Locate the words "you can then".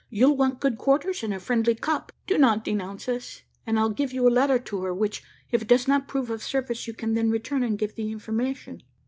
6.87-7.29